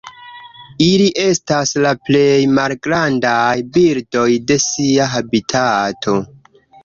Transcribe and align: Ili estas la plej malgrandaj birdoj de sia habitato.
Ili 0.83 1.09
estas 1.23 1.73
la 1.87 1.91
plej 2.07 2.39
malgrandaj 2.59 3.51
birdoj 3.75 4.25
de 4.53 4.59
sia 4.65 5.07
habitato. 5.17 6.17